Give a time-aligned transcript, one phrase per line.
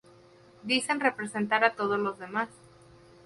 [0.63, 2.49] dicen representar a todos los demás